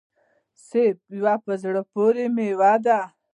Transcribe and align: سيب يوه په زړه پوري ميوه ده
سيب 0.67 0.97
يوه 1.17 1.35
په 1.43 1.53
زړه 1.63 1.81
پوري 1.91 2.25
ميوه 2.35 2.73
ده 2.85 2.99